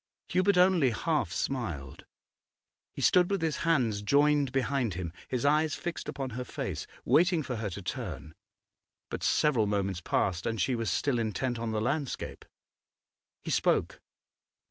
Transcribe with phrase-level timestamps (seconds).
[0.29, 2.05] Hubert only half smiled;
[2.91, 7.43] he stood with his hands joined behind him, his eyes fixed upon her face, waiting
[7.43, 8.33] for her to turn
[9.11, 12.45] But several moments passed and she was still intent on the landscape.
[13.43, 14.01] He spoke.